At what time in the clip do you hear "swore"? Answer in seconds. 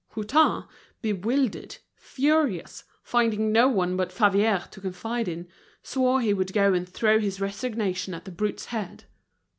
5.83-6.21